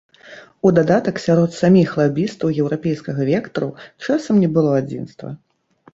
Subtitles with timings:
[0.67, 3.69] У дадатак сярод саміх лабістаў еўрапейскага вектару
[4.07, 5.29] часам не было адзінства.